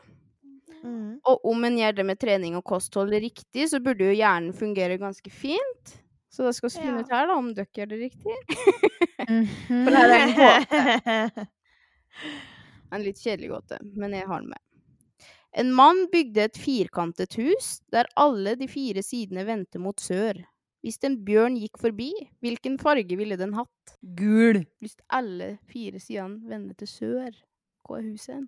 [0.86, 1.20] Mm.
[1.26, 5.00] Og om en gjør det med trening og kosthold riktig, så burde jo hjernen fungere
[5.02, 5.96] ganske fint.
[6.30, 7.04] Så da skal vi finne Ja.
[7.06, 8.36] ut her da, om dere gjør det riktig.
[9.26, 9.48] Mhm.
[9.86, 11.48] For det her er en gåte.
[12.96, 14.62] En litt kjedelig gåte, men jeg har den med.
[15.58, 20.38] En mann bygde et firkantet hus der alle de fire sidene vendte mot sør.
[20.86, 22.12] Hvis en bjørn gikk forbi,
[22.46, 23.96] hvilken farge ville den hatt?
[24.20, 24.60] Gul.
[24.84, 27.32] Hvis alle fire sidene vender til sør,
[27.88, 28.44] hva er huset hen?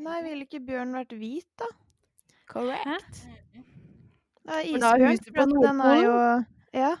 [0.00, 1.68] Nei, ville ikke bjørn vært hvit, da?
[2.48, 3.20] Correct.
[3.52, 6.14] Det er For da er isbjørn, huset for på at den er jo
[6.80, 6.94] Ja.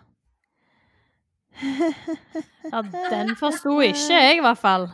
[2.74, 4.86] Ja, den forsto ikke jeg, i hvert fall.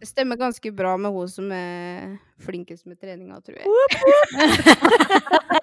[0.00, 3.66] Det stemmer ganske bra med hun som er flinkest med treninga, tror jeg.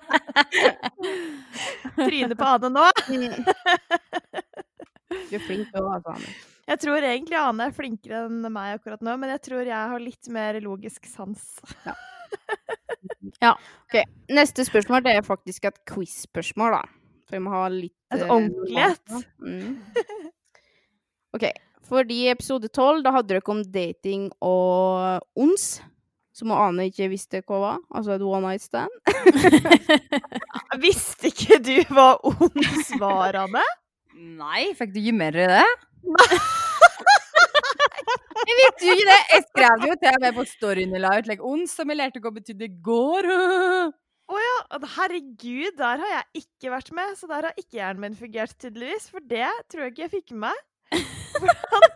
[1.97, 2.86] Trynet på Ane nå.
[5.28, 6.32] Du er flink til å ha Ane.
[6.67, 10.02] Jeg tror egentlig Ane er flinkere enn meg akkurat nå, men jeg tror jeg har
[10.04, 11.43] litt mer logisk sans.
[13.39, 13.54] Ja,
[13.88, 13.95] ok
[14.36, 16.84] Neste spørsmål det er faktisk et quiz-spørsmål, da.
[17.28, 19.04] For vi må ha litt Et ordentlighet?
[19.12, 19.23] ordentlig?
[19.39, 20.34] Mm.
[21.38, 21.45] OK.
[21.88, 25.67] Fordi i episode 12 da hadde dere om dating og ons.
[26.38, 27.78] Som Ane ikke visste hva var.
[27.97, 28.93] Altså et one night stand.
[30.84, 33.63] Visste ikke du hva ons var, Anne?
[34.13, 35.65] Nei, fikk du ikke mer i det?
[38.47, 39.21] jeg visste jo ikke det!
[39.32, 41.26] Jeg skrev det jo til meg på storyen i Light.
[41.30, 43.23] Like, ons, som jeg lærte hva betydde går.
[44.28, 44.56] Å ja,
[44.97, 49.10] herregud, der har jeg ikke vært med, så der har ikke hjernen min fungert, tydeligvis.
[49.10, 50.58] For det tror jeg ikke jeg fikk med meg.
[51.38, 51.91] Hvordan,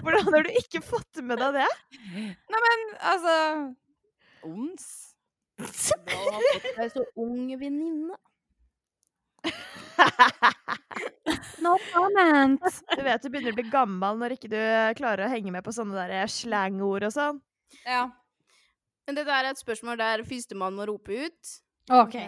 [0.00, 1.66] hvordan har du ikke fått med deg det?
[2.14, 3.34] Nei, men altså
[4.46, 4.86] Ons?
[5.56, 8.16] Bra har ha fått deg så ung venninne.
[11.64, 12.60] No comment.
[12.92, 14.58] Du vet du begynner å bli gammel når ikke du
[14.98, 17.40] klarer å henge med på sånne der slangord og sånn.
[17.86, 18.04] Ja.
[19.06, 21.56] Men dette er et spørsmål der førstemann må rope ut.
[21.90, 22.18] OK.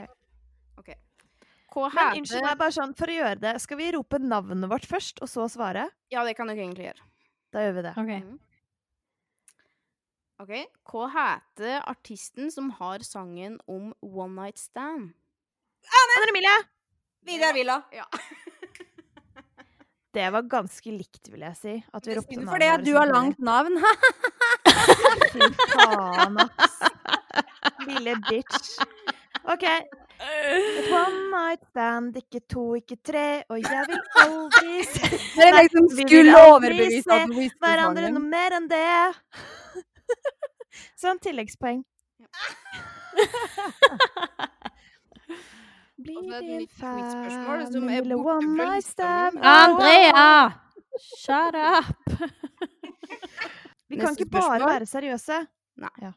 [1.78, 4.86] Hva Men unnskyld meg, bare sånn, for å gjøre det, skal vi rope navnet vårt
[4.88, 5.84] først, og så svare?
[6.10, 7.04] Ja, det kan dere egentlig gjøre.
[7.54, 7.92] Da gjør vi det.
[7.94, 8.12] ok.
[8.16, 8.38] Mhm.
[10.38, 10.52] OK.
[10.86, 15.10] Hva heter artisten som har sangen om One Night Stand?
[15.98, 16.58] Anne Emilie!
[17.26, 17.82] Vidar Villa.
[17.92, 18.06] Ja.
[20.14, 21.74] Det var ganske likt, vil jeg si.
[21.94, 23.76] At vi ropte navnet Fordi at du har langt navn.
[25.34, 26.78] Fy faen, ass.
[27.88, 28.78] Lille bitch.
[29.42, 29.66] OK.
[30.94, 35.86] One night stand, ikke to, ikke tre, og jeg vil aldri se Det er liksom
[35.92, 38.88] skulle overbevise at du visste hverandre noe mer enn det.
[41.02, 41.82] Sånn tilleggspoeng.
[45.98, 46.66] Blir din lille
[48.16, 49.38] borte one night stand.
[49.42, 50.52] Andrea!
[51.18, 51.84] Shut up!
[53.88, 54.68] Vi kan Neste ikke bare spørsmål.
[54.68, 55.36] være seriøse.
[55.82, 56.10] Nei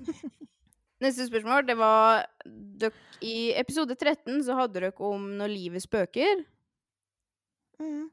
[1.04, 2.24] Neste spørsmål, det var
[2.80, 6.42] døk, I episode 13 så hadde dere om når livet spøker.
[7.80, 8.08] Mm.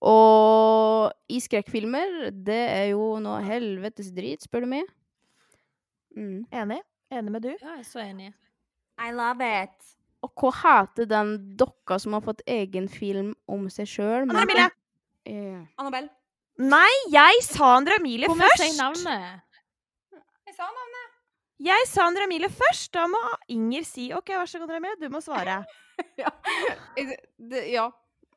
[0.00, 4.88] Og i skrekkfilmer, det er jo noe helvetes drit, spør du meg.
[6.16, 6.46] Mm.
[6.48, 6.80] Enig?
[7.12, 7.50] Enig med du?
[7.52, 8.30] Ja, jeg er så enig.
[9.00, 9.92] I love it.
[10.24, 14.26] Og hva heter den dokka som har fått egen film om seg sjøl?
[14.28, 14.68] Anna Emilie!
[15.28, 15.62] Yeah.
[15.80, 16.10] Annabelle.
[16.60, 19.40] Nei, jeg sa Andra Emilie Hvor må jeg si navnet?
[20.48, 21.06] Jeg sa navnet.
[21.60, 22.90] Jeg sa Andra Emilie først.
[22.96, 23.20] Da må
[23.52, 25.62] Inger si OK, vær så god, Andra Emilie, du må svare.
[26.20, 26.32] ja.
[26.96, 27.88] Det, ja.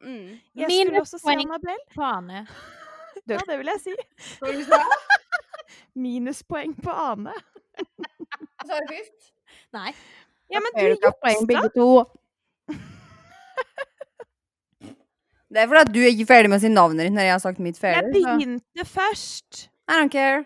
[0.04, 0.40] Mm.
[0.56, 1.34] Jeg Mine skulle også si.
[1.34, 1.84] Annabelle.
[1.96, 2.46] På Ane.
[3.30, 3.94] Ja, det vil jeg si.
[6.04, 7.34] Minuspoeng på Ane.
[8.68, 9.32] Sa du først?
[9.74, 9.92] Nei.
[10.52, 11.70] Ja, men du juksa!
[11.74, 11.88] to?
[15.54, 17.34] Det er fordi at du er ikke ferdig med å si navnet ditt når jeg
[17.36, 19.70] har sagt mitt Jeg begynte så- først.
[19.90, 20.46] I don't care.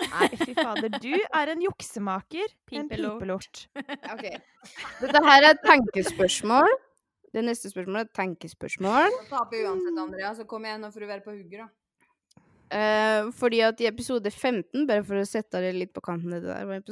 [0.00, 0.88] Nei, fy fader.
[0.98, 2.46] Du er en juksemaker.
[2.72, 3.66] En Pipelort.
[4.12, 4.38] Okay.
[5.00, 6.68] Dette her er et tenkespørsmål.
[7.34, 9.10] Det neste spørsmålet er et tenkespørsmål.
[9.10, 11.68] Jeg uansett, Andrea, så kom igjen nå for å være på hugget, da.
[12.68, 16.42] Eh, fordi at i episode 15, bare for å sette det litt på kanten, det
[16.44, 16.82] der,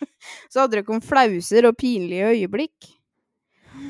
[0.52, 2.92] så hadde dere om flauser og pinlige øyeblikk.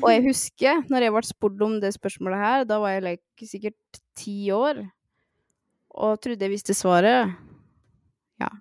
[0.01, 3.47] Og jeg husker, når jeg ble spurt om det spørsmålet her, da var jeg like,
[3.47, 4.83] sikkert ti år,
[5.97, 7.31] og trodde jeg visste svaret.
[8.41, 8.51] Ja.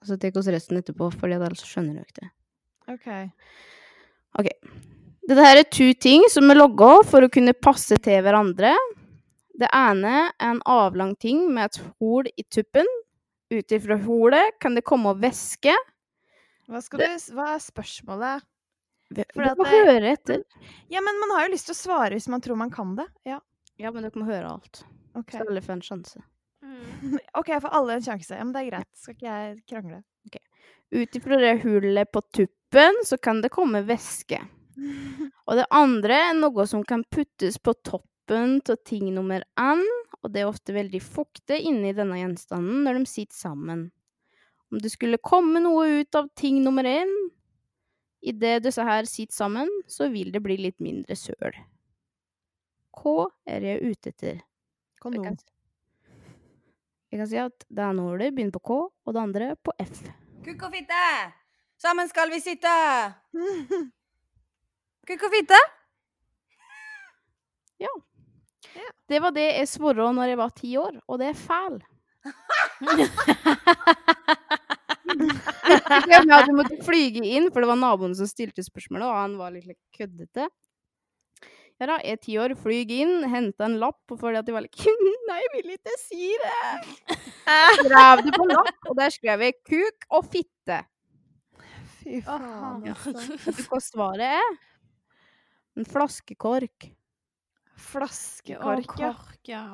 [0.00, 2.32] Og så tar vi oss resten etterpå, at ellers skjønner dere det.
[2.94, 3.10] OK.
[5.32, 8.74] Dette her er to ting som er logga for å kunne passe til hverandre.
[9.56, 12.84] Det ene er en avlang ting med et hol i tuppen.
[13.48, 15.72] Ut ifra holet kan det komme væske.
[16.68, 18.44] Hva, skal du, hva er spørsmålet?
[19.08, 20.44] Du må det- høre etter.
[20.92, 23.08] Ja, men man har jo lyst til å svare hvis man tror man kan det.
[23.24, 23.40] Ja,
[23.80, 24.84] Ja, men dere må høre alt.
[25.16, 25.40] Okay.
[25.40, 26.22] Så alle får en sjanse.
[27.40, 28.36] OK, jeg får alle en sjanse.
[28.36, 28.88] Ja, men det er greit.
[29.00, 30.02] Skal ikke jeg krangle.
[30.92, 34.38] Ut ifra det hullet på tuppen, så kan det komme væske.
[35.46, 39.82] Og det andre er noe som kan puttes på toppen av ting nummer én,
[40.22, 43.82] og det er ofte veldig fuktig inni denne gjenstanden når de sitter sammen.
[44.72, 47.10] Om det skulle komme noe ut av ting nummer én,
[48.22, 51.58] idet disse her sitter sammen, så vil det bli litt mindre søl.
[52.96, 54.40] Hva er jeg ute etter?
[54.40, 55.24] Jeg Kondom.
[55.26, 55.38] kan,
[57.10, 60.04] jeg kan si at det ene ordet begynner på K, og det andre på F.
[60.46, 61.02] Kukk og fitte!
[61.82, 62.70] Sammen skal vi sitte!
[65.02, 65.58] Kukk ikke fitte?
[69.10, 71.80] Det var det jeg svarte når jeg var ti år, og det er fæl.
[75.12, 79.18] Jeg hadde at jeg måtte flyge inn, for det var naboen som stilte spørsmålet, og
[79.18, 80.46] han var litt køddete.
[81.80, 84.56] Ja da, jeg er ti år, flyg inn, henta en lapp, og fordi at jeg
[84.56, 84.86] var litt
[85.28, 87.18] Nei, jeg vil ikke si det!
[87.82, 90.78] Skrev det på lapp, og der skrev jeg kuk og fitte.
[92.00, 93.14] Fy faen, altså.
[93.44, 94.52] Vet du hva svaret er?
[95.78, 96.90] En flaskekork.
[97.80, 99.12] Flaskekork, ja.
[99.16, 99.64] Kork, ja.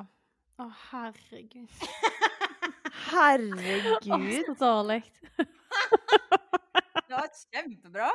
[0.58, 1.68] Å, herregud.
[3.08, 4.08] Herregud.
[4.10, 5.02] Å, Så dårlig.
[5.38, 8.08] Det var kjempebra.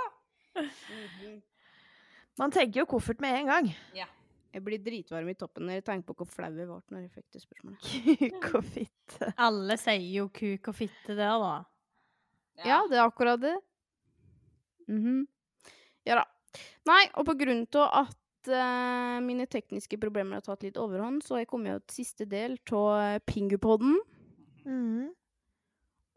[2.39, 3.69] Man tenker jo koffert med en gang.
[3.97, 4.07] Ja.
[4.53, 7.11] Jeg blir dritvarm i toppen når jeg tenker på hvor flau jeg ble når jeg
[7.15, 7.87] fikk det spørsmålet.
[8.21, 9.29] Kuk og fitte.
[9.41, 11.53] Alle sier jo kuk og fitte der, da.
[12.67, 13.55] Ja, det er akkurat det.
[14.91, 15.23] Mhm.
[16.05, 16.27] Ja da.
[16.89, 21.35] Nei, og på grunn av at uh, mine tekniske problemer har tatt litt overhånd, så
[21.35, 23.99] har jeg kommet til siste del av Pingupodden.
[24.67, 25.11] Mm.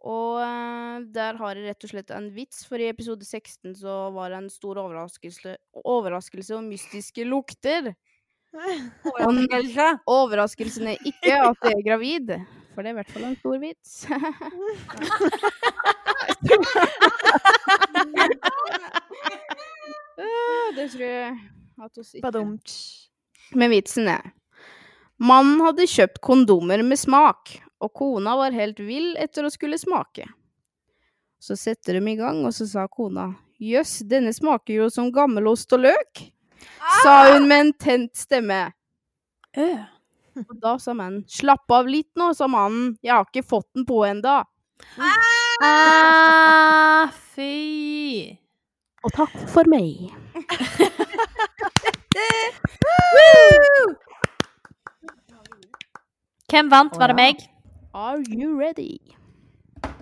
[0.07, 3.95] Og uh, der har jeg rett og slett en vits, for i episode 16 så
[4.15, 7.95] var det en stor overraskelse, overraskelse om mystiske lukter.
[10.17, 12.27] Overraskelsen er ikke at jeg er gravid,
[12.73, 13.93] for det er i hvert fall en stor vits.
[20.17, 21.37] Det tror jeg
[21.85, 22.25] at oss ikke.
[23.57, 24.33] Men vitsen er
[25.17, 30.27] Mannen hadde kjøpt kondomer med smak, og kona var helt vill etter å skulle smake.
[31.41, 35.73] Så setter de i gang, og så sa kona Jøss, denne smaker jo som gammelost
[35.73, 36.27] og løk,
[37.01, 38.67] sa hun med en tent stemme.
[39.57, 39.79] Øh.
[40.45, 43.87] Og da sa mannen slapp av litt nå, sa mannen, jeg har ikke fått den
[43.89, 44.43] på enda.
[45.65, 48.37] Ah, fy.
[49.07, 50.11] Og takk for meg.
[56.51, 56.97] Hvem vant?
[56.99, 57.45] Var det meg?
[57.95, 58.99] Are you ready?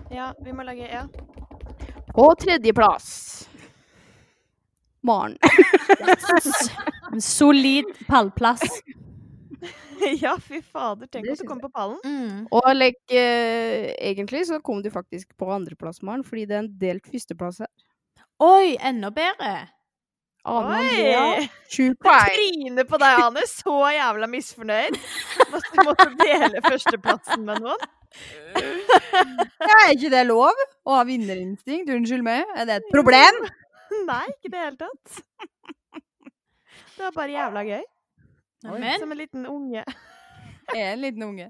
[0.09, 1.05] Ja, vi må lage Ja.
[2.15, 3.45] På tredjeplass
[5.05, 5.37] Maren.
[7.13, 8.63] En solid pallplass.
[10.23, 11.07] ja, fy fader.
[11.07, 11.99] Tenk at du kom på pallen.
[12.05, 12.47] Mm.
[12.49, 16.77] Og like, eh, egentlig så kom du faktisk på andreplass, Maren, fordi det er en
[16.81, 17.73] delt førsteplass her.
[18.43, 19.67] Oi, enda bedre.
[20.45, 21.47] Oi!
[21.71, 21.93] sju.
[22.03, 23.43] Trynet på deg, Ane.
[23.49, 24.97] Så jævla misfornøyd.
[25.53, 27.85] Måtte, måtte dele førsteplassen med noen.
[28.55, 30.51] Ja, er ikke det lov
[30.85, 31.89] å ha vinnerinstinkt?
[31.95, 32.43] Unnskyld meg.
[32.55, 33.39] Er det et problem?
[34.09, 35.21] Nei, ikke i det hele tatt.
[36.95, 37.83] Det var bare jævla gøy.
[38.65, 39.83] Men Som en liten unge.
[40.73, 41.49] Jeg er en liten unge.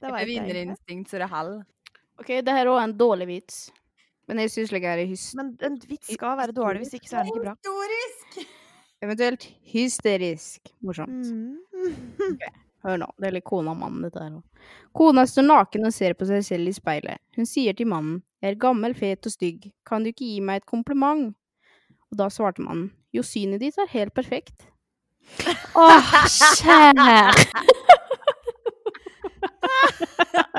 [0.00, 1.62] Det var vinnerinstinkt så det holder.
[2.20, 3.60] OK, det her er også en dårlig vits.
[4.30, 5.36] Men jeg syns like er hysterisk.
[5.40, 7.58] Men en vits skal være dårlig, hvis ikke så er den ikke bra.
[7.58, 8.56] Historisk!
[9.00, 11.26] eventuelt hysterisk morsomt.
[11.26, 11.56] Mm.
[12.84, 14.70] Hør nå, det er litt kona og mannen, dette her òg.
[14.96, 17.20] Kona står naken og ser på seg selv i speilet.
[17.36, 20.62] Hun sier til mannen, jeg er gammel, fet og stygg, kan du ikke gi meg
[20.62, 21.34] et kompliment?
[22.10, 24.68] Og da svarte mannen, jo, synet ditt er helt perfekt.
[25.78, 26.14] Åh,
[26.60, 27.18] kjære.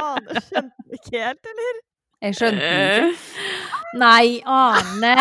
[0.01, 1.81] Ane skjønte ikke helt, eller?
[2.21, 3.25] Jeg skjønte den ikke.
[4.01, 5.15] Nei, Ane.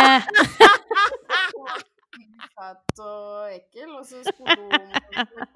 [2.61, 5.01] Fett og ekkel, og så spurte hun om et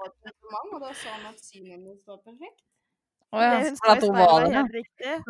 [0.00, 2.60] kompliment, og da sa han at synet hennes var perfekt.
[3.34, 4.50] Å ja, det hun så sa at hun var det.
[4.54, 5.14] helt riktig.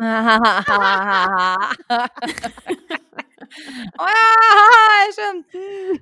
[4.01, 4.25] Å ja,
[4.95, 5.63] jeg skjønte den!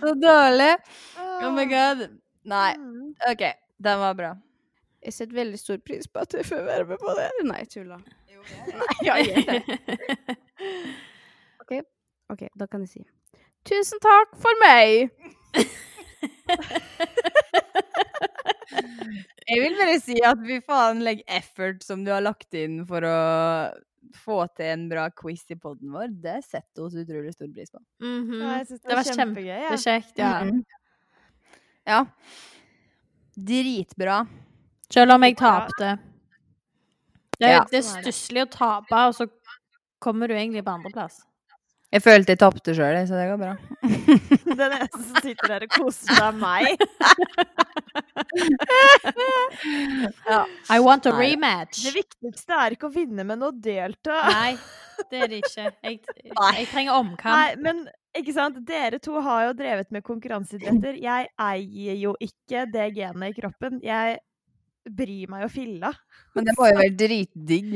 [0.00, 0.74] Så dårlig.
[1.42, 2.04] Oh my god.
[2.48, 3.14] Nei, Mm.
[3.30, 3.42] OK.
[3.82, 4.34] Den var bra.
[5.04, 7.28] Jeg setter veldig stor pris på at du får være med på det.
[7.46, 7.98] Nei, tulla.
[9.04, 9.78] Ja, jeg gjør det.
[12.30, 13.02] OK, da kan jeg si
[13.68, 15.10] tusen takk for meg.
[19.48, 23.04] Jeg vil bare si at vi faen, legger effort som du har lagt inn for
[23.08, 23.12] å
[24.18, 26.10] få til en bra quiz i poden vår.
[26.20, 27.80] Det setter oss utrolig stor pris på.
[28.04, 28.34] Mhm.
[28.42, 29.16] Ja, jeg synes det, Det var kjempegøy.
[29.16, 29.56] kjempe- kjempegøy.
[29.56, 29.72] Det Ja.
[29.72, 30.32] er kjekt, ja.
[30.44, 30.64] Mhm.
[31.86, 32.00] Ja.
[33.38, 34.18] Dritbra.
[34.92, 35.96] Selv om jeg tapte.
[37.38, 37.64] Det er, Ja.
[37.68, 39.26] stusslig å tape, og så
[40.02, 41.24] kommer du egentlig på andreplass.
[41.92, 43.54] Jeg følte jeg tapte sjøl, så det går bra.
[44.58, 46.76] Den eneste som sitter der og koser seg, er meg.
[50.70, 51.20] I want a Nei.
[51.30, 51.80] rematch.
[51.86, 54.18] Det viktigste er ikke å vinne, men å delta.
[54.28, 54.52] Nei,
[55.10, 55.64] det er det ikke.
[55.86, 57.32] Jeg, jeg trenger omkamp.
[57.32, 57.76] Nei, men
[58.18, 58.56] ikke sant?
[58.68, 60.94] Dere to har jo drevet med konkurranseidretter.
[61.00, 63.72] Jeg eier jo ikke det genet i kroppen.
[63.84, 64.18] Jeg
[64.94, 65.90] bryr meg og filla.
[66.34, 67.68] Men det må jo være dritdigg.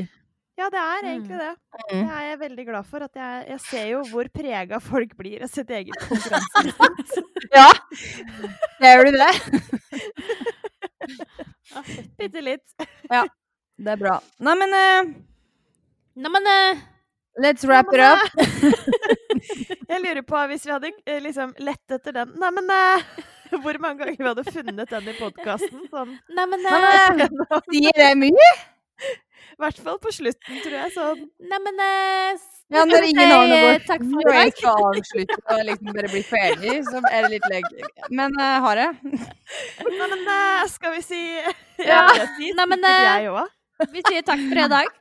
[0.60, 1.38] Ja, det er egentlig Mm.
[1.40, 1.52] det.
[1.92, 2.06] Mm.
[2.06, 2.98] Det er jeg veldig glad for.
[3.06, 7.28] At jeg, jeg ser jo hvor prega folk blir av sitt eget konkurranseinstinkt.
[7.52, 7.68] Ja!
[8.80, 9.32] Ser du det?
[12.18, 12.64] Bitte litt.
[13.82, 14.16] Det er bra.
[14.44, 15.02] Nei, men eh,
[16.22, 16.74] Neimen, uh,
[17.42, 18.18] let's wrap it up.
[18.36, 18.46] eh,
[19.88, 23.00] Jeg lurer på, hvis vi hadde eh, liksom lett etter den Neimen, eh,
[23.64, 25.88] hvor mange ganger vi hadde funnet den i podkasten?
[25.92, 28.52] Sånn, Nei, Men eh, eh, sier det mye?
[29.52, 30.92] I hvert fall på slutten, tror jeg.
[30.94, 32.40] Sånn neimen uh,
[32.72, 34.56] Ja, når ingen har noe Eh, takk for i Når jeg dag.
[34.58, 37.68] skal avslutte og liksom bare bli ferdig, så er det litt legg.
[38.10, 39.20] Men uh, har jeg?
[39.84, 41.20] Neimen, uh, skal vi si
[41.92, 42.06] Ja.
[42.62, 43.52] Neimen, eh, òg.
[43.92, 44.98] Vi sier takk for i dag.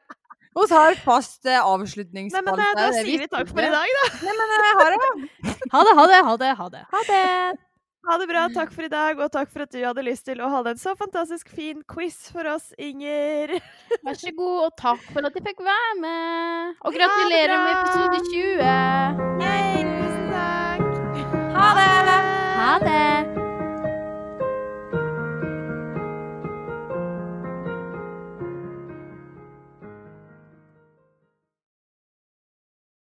[0.51, 2.51] Vi har fast uh, avslutningsspalte.
[2.51, 4.07] Men, men, da sier vi takk for i dag, da.
[4.27, 5.11] Nei, men jeg har det.
[5.71, 6.55] Ha det, ha det, ha det.
[6.59, 6.87] Ha det.
[6.91, 7.25] Ha det.
[8.07, 8.47] Ha det bra.
[8.53, 10.81] Takk for i dag, og takk for at du hadde lyst til å holde en
[10.81, 13.53] så fantastisk fin quiz for oss, Inger.
[14.01, 16.79] Vær så god, og takk for at jeg fikk være med.
[16.81, 19.45] Og gratulerer med episode 20.
[19.45, 21.21] Yay, tusen takk.
[21.59, 22.17] Ha det.
[22.61, 23.40] Ha det!